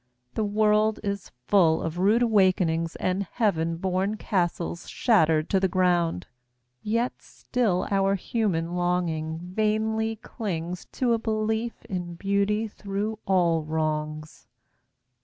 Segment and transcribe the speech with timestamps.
[0.33, 6.25] The world is full of rude awakenings And heaven born castles shattered to the ground,
[6.81, 14.47] Yet still our human longing vainly clings To a belief in beauty through all wrongs.